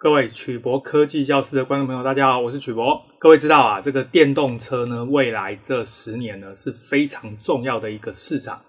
[0.00, 3.04] 各位曲博科技教室的观众朋友，大家好，我是曲博。
[3.18, 8.62] 各位知道啊，这个电动车呢，未来这十年呢是非常重要的一个市场。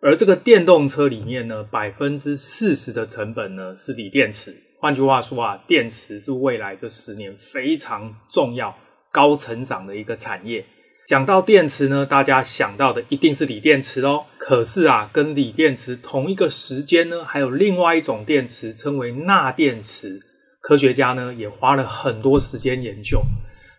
[0.00, 4.54] 而这个电动车里面呢，百分之四十的成本呢是锂电池。
[4.78, 8.72] 换句话说啊，电池是未来这十年非常重要、
[9.10, 10.64] 高成长的一个产业。
[11.08, 14.26] 讲到电池呢，大家想到的一定是锂电池哦。
[14.38, 20.20] 可是啊，跟锂电池同一个时间呢，还有另外一种电池，称为钠电池。
[20.68, 23.22] 科学家呢也花了很多时间研究。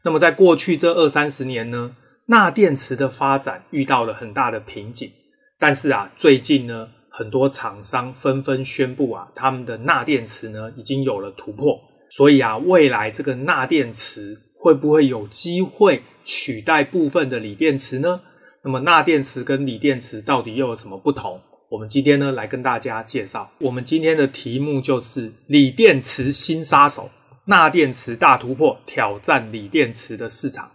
[0.03, 5.07] 那么在过去这二三十年呢，钠电池的发展遇到了很大的瓶颈。
[5.59, 11.79] 但是啊，最近呢，很多厂商纷纷宣布啊，他们的钠电池呢已经有了突破。
[12.09, 18.19] 所以啊，未来这个钠电池会不会有机会取代部分的锂电池呢？
[18.63, 21.39] 那么钠电池跟锂电池到底又有什么不同？
[21.69, 23.51] 我们今天呢，来跟大家介绍。
[23.59, 27.11] 我们今天的题目就是锂电池新杀手，
[27.45, 30.71] 钠电池大突破，挑战锂电池的市场。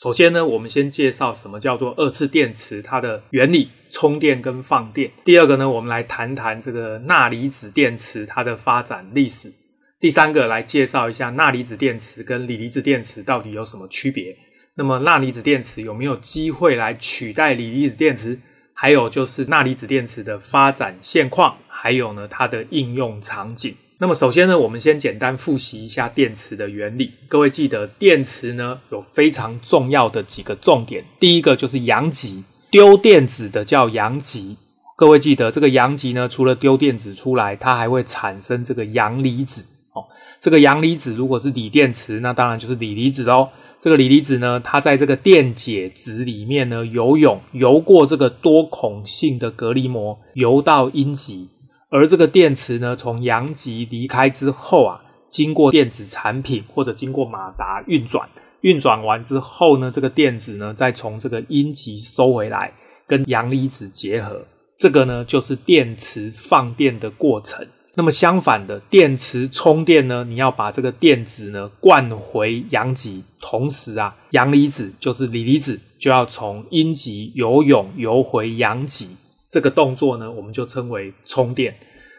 [0.00, 5.10] 首先呢，我们先介绍什么叫做二次电池，它的原理、充电跟放电。
[5.24, 9.52] 第二个呢，我们来谈谈这个钠离子电池它的发展历史。
[9.98, 14.36] 第三个来介绍一下钠离子电池跟锂离子电池到底有什么区别。
[14.76, 18.38] 那么钠离子电池有没有机会来取代锂离子电池？
[18.78, 23.74] 还有就是钠离子电池的发展现况，还有呢它的应用场景。
[23.96, 27.10] 那么首先呢，我们先简单复习一下电池的原理。
[27.26, 31.02] 各位记得，电池呢有非常重要的几个重点。
[31.18, 34.58] 第一个就是阳极，丢电子的叫阳极。
[34.94, 39.64] 各位记得，这个阳极呢，除了丢电子出来，它还会产生这个阳离子。
[39.94, 40.04] 哦，
[40.38, 43.48] 这个阳离子如果是锂电池，那当然就是锂离子喽。
[43.78, 51.48] 这个锂离子呢，它在这个电解质里面呢游泳，游过这个多孔性的隔离膜，游到阴极。
[51.88, 58.28] 而这个电池呢，从阳极离开之后啊，经过电子产品或者经过马达运转，
[58.62, 62.72] 运转完之后呢，这个电子呢再从这个阴极收回来，
[63.06, 64.44] 跟阳离子结合。
[64.78, 67.66] 这个呢就是电池放电的过程。
[67.98, 79.16] 那么相反的，电池充电呢，你要把这个电子呢灌回阳极，同时啊，阳离子就是锂离子就要从阴极游泳游回阳极，
[79.48, 81.74] 这个动作呢，我们就称为充电。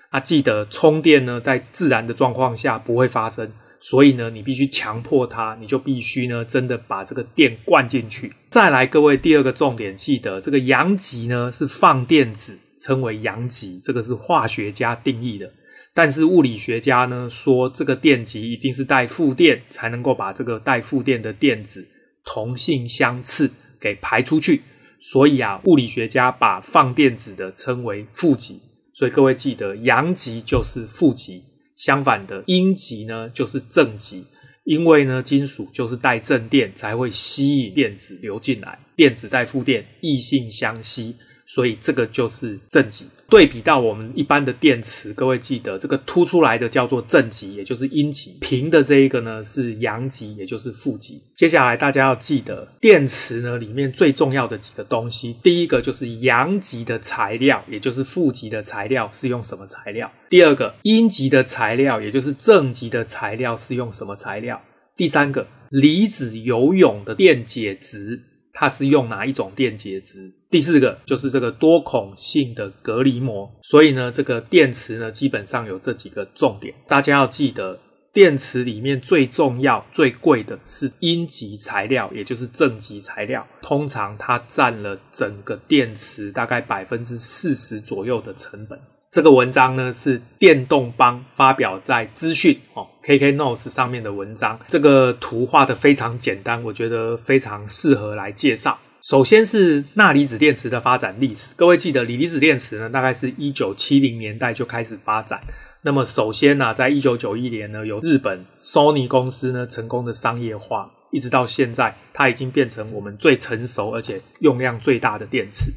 [0.10, 8.34] 啊，记得充电呢，在自然的状况下不会发生，所以呢，你必须强迫它，你就必须呢，真的把这个电灌进去。
[8.50, 15.52] 再来，各位第二个重点，记得这个阳极呢是放电子，称为阳极，这个是化学家定义的。
[15.98, 21.88] 但是物理学家呢说，这个电极一定是带负电，才能够把这个带负电的电子
[22.24, 23.50] 同性相斥
[23.80, 24.62] 给排出去。
[25.00, 28.62] 所以啊，物理学家把放电子的称为负极。
[28.94, 31.44] 所以各位记得，阳极就是负极，
[31.76, 34.24] 相反的阴极呢就是正极。
[34.66, 41.16] 因为呢，金属就是带正电才会吸引电子流进来，电子带负电，异性相吸。
[41.48, 43.08] 所以这个就是正极。
[43.30, 51.22] 对比到我们一般的电池，各位记得这个凸出来的叫做正极，也就是阴极；平的这一个呢是阳极，也就是负极。
[51.36, 60.10] 接下来大家要记得，电池呢里面最重要的几个东西，第一个就是阳极的材料，也就是负极的材料是用什么材料？
[60.30, 64.62] 第二个，阴极的材料，也就是正极的材料是用什么材料？
[64.96, 68.24] 第三个，离子游泳的电解质。
[68.60, 70.34] 它是用哪一种电解质？
[70.50, 73.48] 第四个就是这个多孔性的隔离膜。
[73.62, 76.74] 所以呢，这个电池呢，基本上有这几个重点。
[76.88, 77.80] 大家要记得，
[78.12, 83.46] 电池里面最重要、最贵的是阴极材料，也就是正极材料。
[83.62, 88.80] 通常它占了整个电池大概百分之四十左右的成本。
[89.18, 94.60] 这个文章呢是电动帮发表在资讯哦 KK Notes 上面的文章。
[94.68, 98.78] 这个图画得非常简单，我觉得非常适合来介绍。
[99.02, 101.56] 首先是钠离子电池的发展历史。
[101.58, 105.42] 各位记得，锂离子电池呢，大概是一九七零年代就开始发展。
[105.82, 115.72] 那么首先呢、在一九九一年呢，由日本 Sony 公司呢成功的商业化，一直到现在，它已经变成我们最成熟而且用量最大的电池。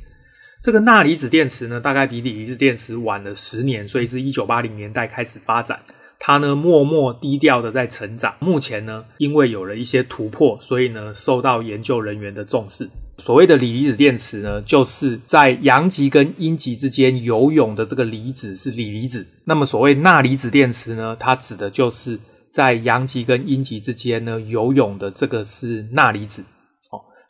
[0.62, 5.80] 这个钠离子电池呢，大概比锂离子电池晚了十年，所以是一九八零年代开始发展。
[6.18, 8.34] 它呢，默默低调的在成长。
[8.40, 12.86] 目前呢，因为有了一些突破，所以呢，受到研究人员的重视。
[13.16, 19.26] 所谓的锂离子电池呢，就是在阳极跟阴极之间游泳的这个离子是锂离子。
[19.44, 22.18] 那么所谓钠离子电池呢，它指的就是
[22.50, 26.44] 在阳极跟阴极之间呢游泳的这个是钠离子。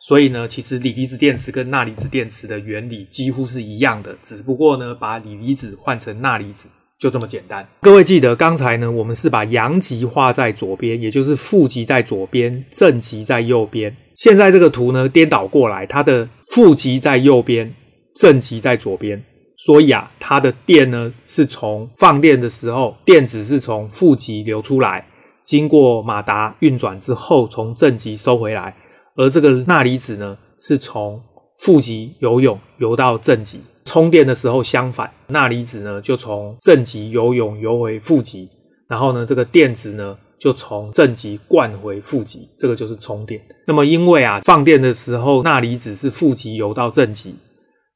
[0.01, 6.67] 所以呢，其实锂离子电池跟钠离子电池的原理几乎是一样的，只不过呢，把锂离子换成钠离子。
[6.99, 7.67] 就这么简单。
[7.81, 13.95] 各位记得刚才呢，我们是把阳极画在左边，也就是负极在左边，正极在右边。
[14.15, 17.73] 现在这个图呢，颠倒过来，它的负极在右边，
[18.15, 19.23] 正极在左边。
[19.57, 25.03] 所以啊，它的电呢是从放电的时候，电子是从负极流出来，
[25.43, 28.75] 经过马达运转之后，从正极收回来。
[29.21, 31.21] 而这个钠离子呢，是从
[31.59, 33.59] 负极游泳游到正极。
[33.85, 38.49] 充电的时候相反，钠离子呢就从正极游泳游回负极，
[38.87, 43.41] 然后呢，这个电子呢就从正极灌回负极，这个就是充电。
[43.67, 47.35] 那么因为啊，放电的时候钠离子是负极游到正极。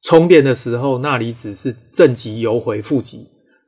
[0.02, 3.26] 充电的时候，钠离子是正极游回负极，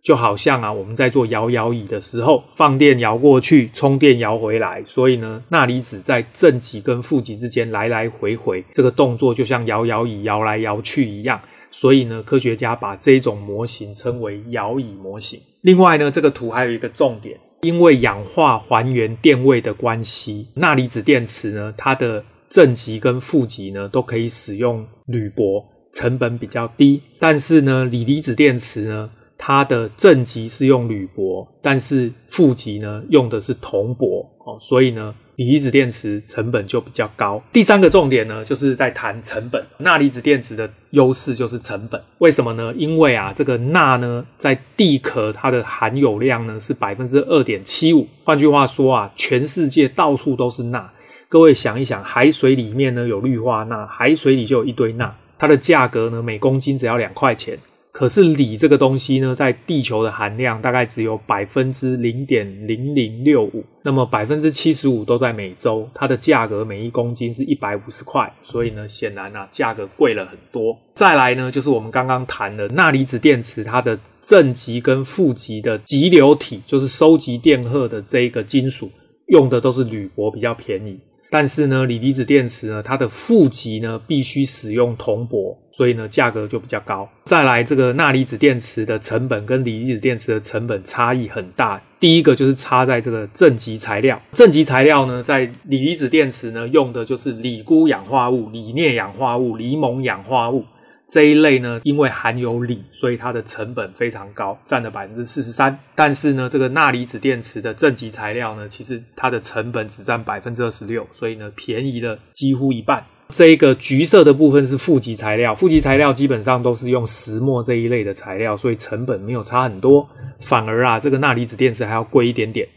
[0.08, 11.38] 就好像啊，我们在做摇摇椅的时候，放电摇过去，充电摇回来，所以呢，钠离子在正极跟负极之间来来回回，这个动作就像摇摇椅摇来摇去一样。
[11.70, 15.38] 所以呢，科学家把这种模型称为摇椅模型。
[15.60, 25.62] 另外呢，这个图还有一个重点，因为氧化还原电位的关系，钠离子电池呢，它的正极跟负极呢，都可以使用铝箔。
[25.90, 37.40] 成本比较低，但是呢，锂离子电池呢，它的正极是用铝箔，但是负极呢用的是铜箔哦，所以呢，锂离子电池成本就比较高。
[37.52, 39.64] 第三个重点呢，就是在谈成本。
[39.78, 42.74] 钠离子电池的优势就是成本，为什么呢？
[42.76, 50.90] 因为啊，这个钠呢，在地壳它的含有量呢是百分之二点七五，换句话说啊，全世界到处都是钠。
[51.28, 55.14] 各位想一想，海水里面呢有氯化钠，海水里就有一堆钠。
[55.38, 57.56] 它的价格呢，每公斤只要两块钱。
[57.90, 70.76] 可是锂这个东西呢，在地球的含量大概只有百分之零点零零六五，那么百分之七十五都在美洲，它的价格每一公斤是一百五十块，所以呢，显然啊，价格贵了很多。
[70.94, 78.90] 再来呢，就是我们刚刚谈的钠离子电池，它的正极跟负极的极流体，就是收集电荷的这一个金属，
[79.28, 81.00] 用的都是铝箔，比较便宜。
[81.30, 87.08] 但是呢，锂离子电池呢，它的负极呢必须使用铜箔，所以呢价格就比较高。
[87.24, 91.82] 再来，这个钠离子电池的成本跟锂离子电池的成本差异很大。
[92.00, 100.64] 第一个就是差在这个正极材料，正极材料呢，在锂离子电池呢用的就是锂钴氧化物、锂镍氧化物、锂锰氧化物。
[101.10, 105.76] 这一类呢，因为含有锂，所以它的成本非常高，占了百分之四十三。
[105.94, 113.02] 但是呢，这个钠离子电池的正极材料呢，其实它的成本只占百分之二十六，所以呢，便宜了几乎一半。
[113.30, 120.06] 这一个橘色的部分是负极材料，负极材料基本上都是用石墨这一类的材料，所以成本没有差很多。
[120.40, 122.68] 反而啊，这个钠离子电池还要贵一点点。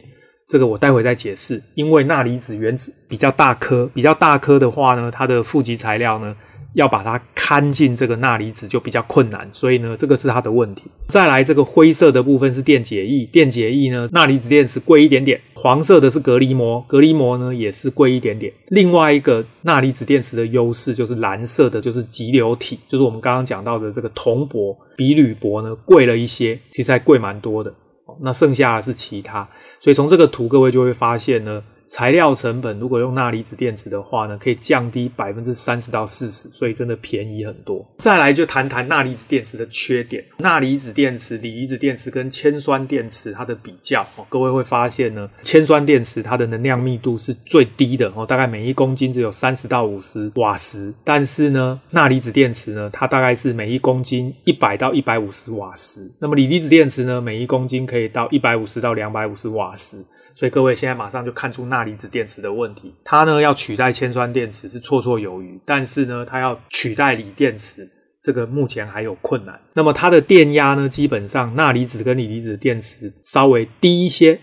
[0.48, 6.34] 这个我待会再解释，因为钠离子原子比较大颗，比较大颗的话呢，它的负极材料呢。
[6.74, 10.84] 要把它看进这个钠离子就比较困难，所以呢，这个是它的问题。
[11.10, 15.40] 再来，这个灰色的部分是电解液，电解液呢，钠离子电池贵一点点。
[15.54, 18.52] 黄色的是隔离膜，隔离膜呢也是贵一点点。
[18.70, 27.74] 另外一个钠离子电池的优势就是蓝色的，就是极流体，就是我们刚刚讲到的这个铜箔，比铝箔呢贵了一些，其实还贵蛮多的。
[28.22, 29.48] 那剩下是其他，
[29.80, 31.62] 所以从这个图各位就会发现呢。
[31.88, 37.86] 材料成本如果用钠离子电池的话呢，可以降低百分之三十到四十，所以真的便宜很多。
[37.98, 40.24] 再来就谈谈钠离子电池的缺点。
[40.38, 50.94] 钠离子电池、锂离子电池跟铅酸电池它的比较，各位会发现呢，铅酸电池它的能量密度是最低的哦，大概每一公斤只有三十到五十瓦时。
[51.04, 56.10] 但是呢，钠离子电池呢，它大概是每一公斤一百到一百五十瓦时。
[56.20, 59.98] 那么锂离子电池呢，每一公斤可以到一百五十到两百五十瓦时。
[60.42, 67.88] 所以各位现在马上就看出钠离子电池的问题，它呢要取代铅酸电池是绰绰有余，但是呢它要取代锂电池，
[68.24, 69.62] 这个目前还有困难。
[69.74, 74.40] 那么它的电压呢，基本上钠离子跟锂离子电池稍微低一些。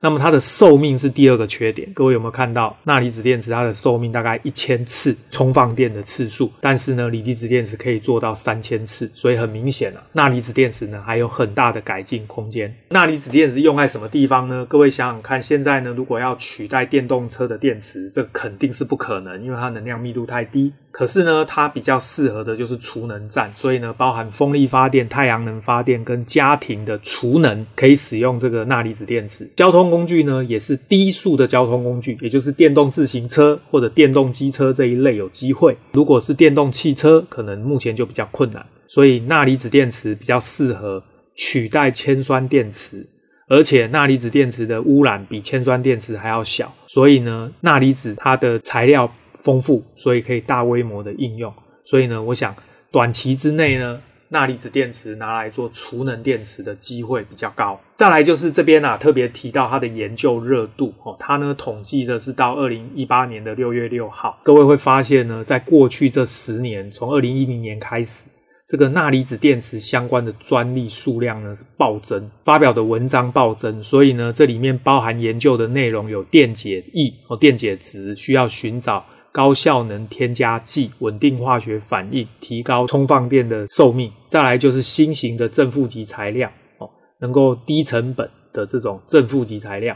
[0.00, 12.72] 那么它的寿命是第二个缺点，各位有没有看到钠离子电池它的寿命大概一千次充放电的次数，但是呢锂离子电池可以做到三千次，所以很明显啊，钠离子电池呢还有很大的改进空间。
[12.90, 14.64] 钠离子电池用在什么地方呢？
[14.68, 20.72] 各位想想看，现在呢如果要取代电动车的电池，这肯定是不可能，因为它能量密度太低。
[20.96, 29.46] 可是呢，它比较适合的就是储能站，所以呢，包含风力发电、太阳能发电跟家庭的储能，可以使用这个钠离子电池。
[29.54, 35.76] 交通工具呢，也是低速的交通工具，也就是电动自行车或者电动机车这一类有机会。
[35.92, 38.64] 如果是电动汽车，可能目前就比较困难。
[38.86, 43.06] 所以钠离子电池比较适合取代铅酸电池，
[43.50, 46.72] 而且钠离子电池的污染比铅酸电池还要小。
[46.86, 49.12] 所以呢，钠离子它的材料
[49.46, 51.52] 丰富，所以可以大规模的应用。
[51.84, 52.52] 所以呢，我想
[52.90, 54.00] 短期之内呢，
[54.30, 57.78] 钠离子电池拿来做储能电池的机会比较高。
[57.94, 68.26] 再来就是这边啊，特别提到它的研究热度哦，它呢统计的是到二零一八年的六月六号，各位会发现呢，在过去这十年，从二零一零年开始。
[68.68, 84.10] 这个钠离子电池相关的专利数量呢是暴增，发表的文章暴增，所以呢，这里面包含研究的内容有电解液哦，电解质需要寻找高效能添加剂，稳定化学反应，提高充放电的寿命。
[84.30, 86.88] 再来就是新型的正负极材料哦，
[87.20, 89.94] 能够低成本的这种正负极材料。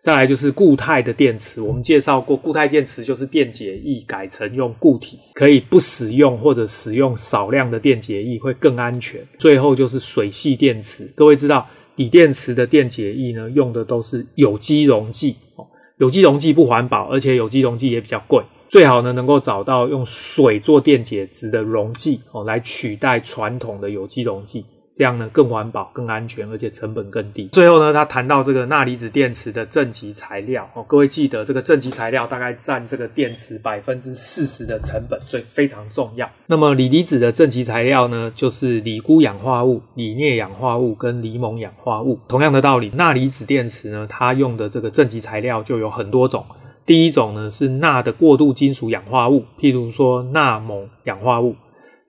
[0.00, 9.20] 再来就是固态的电池，我们介绍过，固态电池就是电解液改成用固体，可以不使用或者使用少量的电解液会更安全。
[9.38, 11.66] 最后就是水系电池，各位知道，
[11.96, 15.66] 锂电池的电解液呢，用的都是有机溶剂哦，
[15.98, 24.64] 有机溶剂不环保，而且有机溶剂也比较贵，最好呢能够找到用水做电解质的溶剂哦，来取代传统的有机溶剂。
[24.94, 27.48] 这样呢更环保、更安全，而且成本更低。
[27.52, 36.28] 最后呢，他谈到这个钠离子电池的正极材料哦，各位记得这个正极材料大概占这个电池百分之四十的成本，所以非常重要。
[36.46, 42.18] 那么锂离子的正极材料呢，就是锂钴氧化物、锂镍氧化物跟锂锰氧化物。
[42.26, 46.44] 同样的道理，钠离子电池呢，它用的这个正极材料就有很多种。
[46.88, 51.54] 第一种呢是钠的过渡金属氧化物，譬如说钠锰氧化物。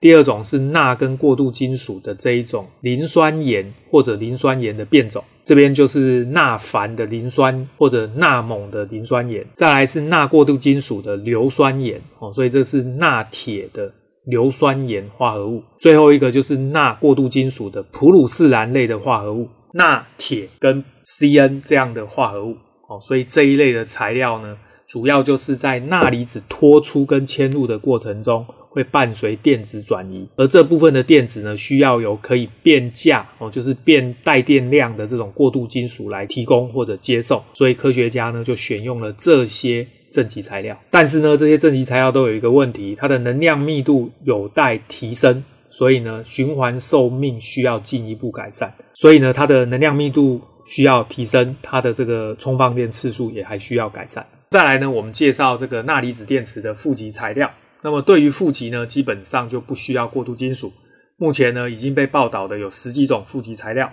[0.00, 9.46] 第二种是钠跟过渡金属的这一种磷酸盐或者磷酸盐的变种，这边就是钠钒的磷酸或者钠锰的磷酸盐。
[9.54, 13.92] 再来是钠过渡金属的硫酸盐哦，所以这是钠铁的
[14.24, 15.62] 硫酸盐化合物。
[15.78, 22.56] 最后一个就是钠过渡金属的普鲁士蓝类的化合物，钠铁跟 Cn 这样的化合物
[22.88, 24.56] 哦，所以这一类的材料呢，
[24.90, 28.44] 主要就是在钠离子脱出跟嵌入的过程中。
[28.72, 40.78] 会伴随电子转移，而这部分的电子呢，需要有可以变价哦，就是变带电量的这种过渡金属来提供或者接受，所以科学家呢就选用了这些正极材料。
[40.88, 48.72] 但是呢，这些正极材料都有一个问题，它的能量密度有待提升，所以呢，循环寿命需要进一步改善。
[48.94, 54.24] 所以呢，它的能量密度需要提升，它的这个充放电次数也还需要改善。
[54.50, 57.48] 再来呢，我们介绍这个钠离子电池的负极材料。
[57.82, 60.72] 那么对于负极呢，基本上就不需要过渡金属。
[61.18, 63.88] 目前呢，已经被报道的有十几种负极材料。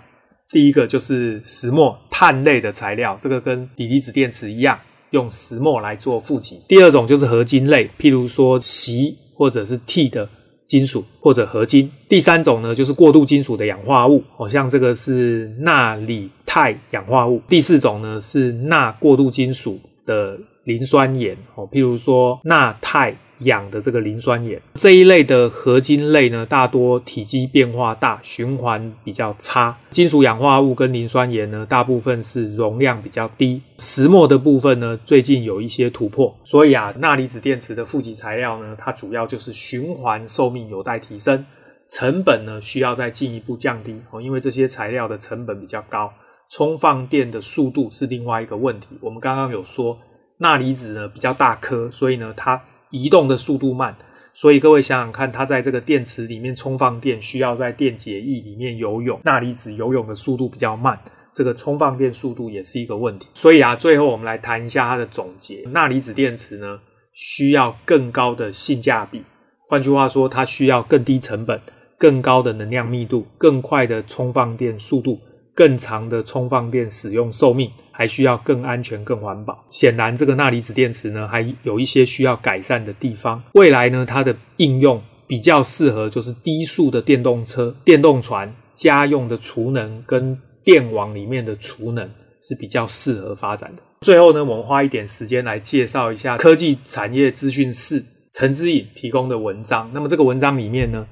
[0.50, 4.80] 第一个就是石墨碳类的材料，这个跟锂离子电池一样，
[5.12, 6.60] 用石墨来做负极。
[6.68, 10.28] 第二种就是合金类，譬如说锡或者是銻的
[10.66, 11.92] 金属或者合金。
[12.10, 17.40] 第三种呢，就是过渡金属的氧化物，好像这个是钠锂钛氧化物。
[17.48, 23.14] 第四种呢，是钠过渡金属的磷酸盐，哦，譬如说钠钛。
[23.42, 29.78] 氧的这个磷酸盐这一类的合金类呢，大多体积变化大，循环比较差。
[29.92, 33.62] 金属氧化物跟磷酸盐呢，大部分是容量比较低。
[33.78, 36.36] 石墨的部分呢，最近有一些突破。
[36.44, 41.46] 所以啊，钠离子电池的负极材料呢，它主要就是循环寿命有待提升，
[41.88, 46.12] 成本呢需要再进一步降低哦，因为这些材料的成本比较高，
[46.50, 48.88] 充放电的速度是另外一个问题。
[49.02, 49.98] 我们刚刚有说，
[50.40, 52.62] 钠离子呢比较大颗，所以呢它。
[52.90, 53.94] 移动的速度慢，
[54.34, 60.98] 所以各位想想看，它在这个电池里面充放电，需要在电解液里面游泳，钠离子游泳的速度比较慢，
[61.34, 63.28] 这个充放电速度也是一个问题。
[63.34, 66.80] 所以啊，最后我们来谈一下它的总结：钠离子电池呢，
[67.12, 69.22] 需要更高的性价比，
[69.68, 71.60] 换句话说，它需要更低成本、
[71.98, 75.20] 更高的能量密度、更快的充放电速度、
[75.58, 77.70] 更长的充放电使用寿命。
[78.00, 79.66] 还需要更安全、更环保。
[79.72, 83.42] 显然，这个钠离子电池呢，还有一些需要改善的地方。
[83.56, 92.08] 未来呢，它的应用比较适合就是低速的电动车、电动船、家用的储能跟电网里面的储能
[92.44, 93.82] 是比较适合发展的。
[94.02, 99.90] 最后呢，我们花一点时间来介绍一下科技产业资讯室陈之颖提供的文章。
[99.92, 101.04] 那么这个文章里面呢，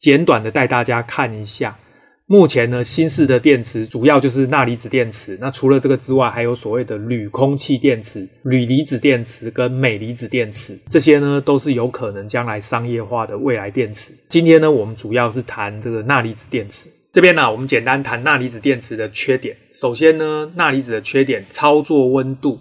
[0.00, 1.78] 简短的带大家看一下。
[2.26, 5.36] 目前呢，新式的电池主要就是钠离子电池。
[5.40, 14.14] 那除了这个之外，还有所谓的铝空气电池、铝离子电池跟镁离子电池，这些呢都是有可能将来商业化的未来电池。
[14.28, 16.88] 今天呢，我们主要是谈这个钠离子电池。
[17.12, 19.54] 这边呢，我们简单谈钠离子电池的缺点。
[19.72, 22.58] 首先呢，钠离子的缺点，操作温度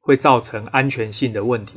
[0.00, 1.74] 会造成安全性的问题。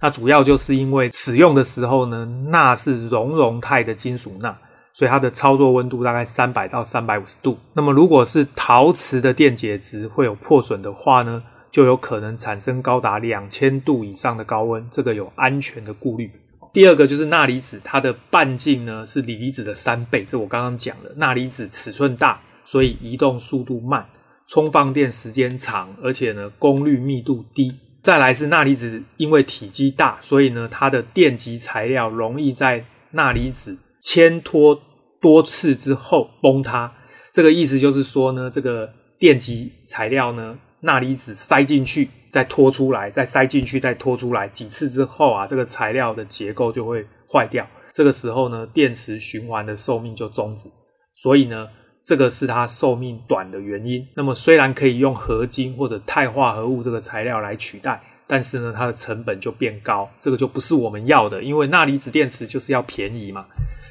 [0.00, 4.56] 那主要就是因为使用的时候呢，钠是熔融态的金属钠。
[4.96, 7.58] 所以它的操作温度大概三百到三百五十度。
[7.74, 16.30] 那么如果是陶瓷的电解质会有破损的话呢，就有可能产生高达两千度以上的高温，这个有安全的顾虑。
[16.72, 21.12] 第二个就是钠离子，它的半径呢是锂离子的三倍，这我刚刚讲的。
[21.16, 24.06] 钠离子尺寸大，所以移动速度慢，
[24.46, 27.70] 充放电时间长，而且呢功率密度低。
[28.02, 33.76] 再来是钠离子，因为体积大，所以呢它的电极材料容易在钠离子
[34.06, 34.80] 牵拖
[35.20, 36.92] 多次之后崩塌。
[37.32, 40.56] 这个意思就是说呢，这个电极材料呢。
[40.82, 47.66] 钠离子塞进去，再拖出来，再塞进去，再拖出来几次之后啊，这个材料的结构就会坏掉。
[47.92, 50.68] 这个时候呢，电池循环的寿命就终止。
[51.14, 51.66] 所以呢，
[52.04, 54.06] 这个是它寿命短的原因。
[54.14, 60.08] 那么虽然可以用合金或者钛化合物这个材料来取代，但是呢，它的成本就变高。
[60.20, 63.46] 这个就不是我们要的，因为钠离子电池就是要便宜嘛。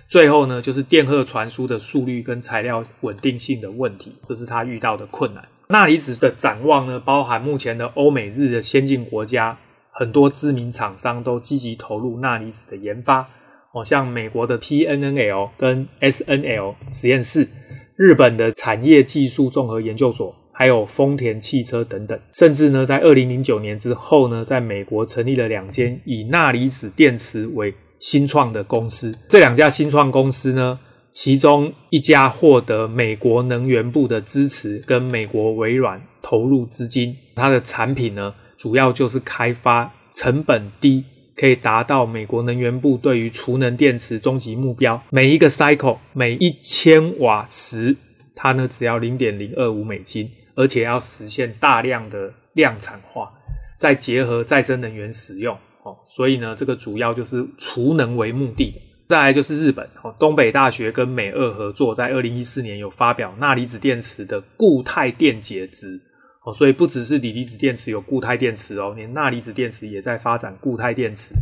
[0.08, 5.44] 最后呢，就是电荷传输的速率跟材料稳定性的问题，这是它遇到的困难。
[5.70, 9.58] 钠离子的展望呢，包含目前的欧美日的先进国家，
[9.90, 13.28] 很多知名厂商都积极投入钠离子的研发。
[13.74, 17.50] 哦，像美国的 PNNL 跟 SNL 实验室，
[17.98, 22.18] 日本的产业技术综合研究所，还有丰田汽车等等。
[22.32, 27.74] 甚至呢，在二零零九年之后呢，在美国成立了两间以钠离子电池为
[28.06, 29.12] 新创的公司。
[29.28, 30.80] 这两家新创公司呢，
[31.12, 37.18] 其中一家获得美国能源部的支持，跟美国微软投入资金。
[37.34, 41.04] 它的产品呢，主要就是开发成本低，
[41.36, 47.98] 可以达到美国能源部对于储能电池终极目标，每一个 cycle 每一千瓦时，
[48.36, 53.32] 它呢只要零点零二五美金，而且要实现大量的量产化，
[53.80, 55.58] 再结合再生能源使用。
[55.86, 58.74] 哦，所以呢，这个主要就是储能为目的。
[59.08, 66.02] 再来就是日本，哦东北大学跟美俄合作，在二零一四年有发表钠离子电池的固态电解质，
[66.44, 71.36] 哦，所以不只是锂离子电池有固态电池哦，连钠离子电池也在发展固态电池。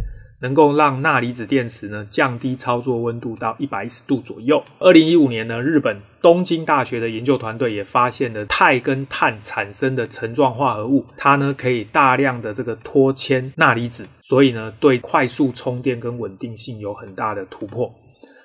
[0.44, 4.62] 能够让钠离子电池呢降低操作温度到一百一十度左右。
[4.78, 17.90] 二零一五年呢，日本东京大学的研究团队也发现了钛跟碳产生的层状化合物，它呢可以大量的这个脱铅钠离子，所以呢对快速充电跟稳定性有很大的突破。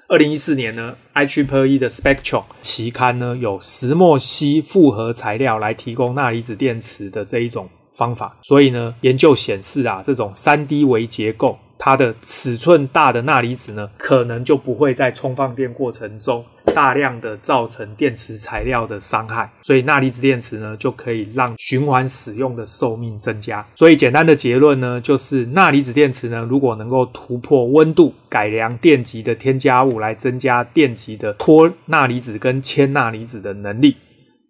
[0.07, 11.59] 二零一四年呢，IEEE 的 Spectrum 期刊呢有石墨烯复合材料来提供钠离子电池的这一种方法，所以呢研究显示啊，这种三 D 微结构。
[11.79, 23.65] 它的尺寸大的钠离子呢，可能就不会在充放电过程中大量的造成电池材料的伤害，所以钠离子电池呢就可以让循环使用的寿命增加。
[23.75, 33.97] 所以简单的结论呢，就是钠离子电池呢，如果能够突破温度改良电极的添加物来增加电极的脱钠离子跟铅钠离子的能力，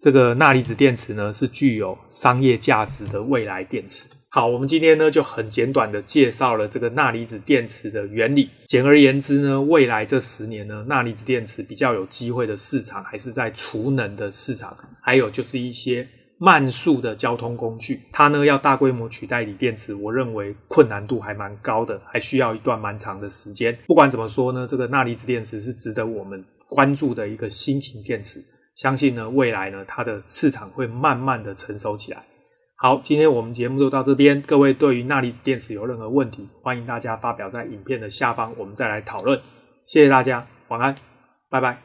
[0.00, 4.06] 这个钠离子电池呢是具有商业价值的未来电池。
[4.38, 8.48] 好，我们今天呢就很简短的介绍了这个钠离子电池的原理。
[8.68, 16.06] 简而言之呢，未来这十年呢，钠离子电池比较有机会的市场还是在储能的市场，还有就是一些
[16.38, 18.00] 慢速的交通工具。
[18.12, 23.76] 它呢要大规模取代锂电池，我认为困难度还蛮高的，还需要一段蛮长的时间。
[23.88, 28.40] 不管怎么说呢，这个钠离子电池是值得我们关注的一个新型电池。
[28.76, 32.22] 相信呢，未来呢，它的市场会慢慢的成熟起来。
[32.80, 34.40] 好，今天我们节目就到这边。
[34.40, 39.40] 各位对于钠离子电池有任何问题，欢迎大家发表在影片的下方，我们再来讨论。
[39.84, 40.94] 谢谢大家，晚安，
[41.50, 41.78] 拜拜。